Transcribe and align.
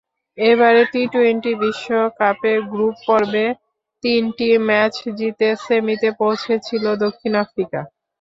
এবারের 0.37 0.87
টি-টোয়েন্টি 0.93 1.51
বিশ্বকাপে 1.61 2.53
গ্রুপ 2.71 2.95
পর্বে 3.07 3.45
তিনটি 4.03 4.47
ম্যাচ 4.67 4.95
জিতে 5.17 5.47
সেমিতে 5.65 6.09
পৌঁছেছিল 6.19 6.83
দক্ষিণ 7.03 7.33
আফ্রিকা। 7.43 7.79